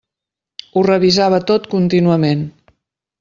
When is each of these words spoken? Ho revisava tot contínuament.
Ho 0.77 0.83
revisava 0.87 1.41
tot 1.51 1.67
contínuament. 1.77 2.43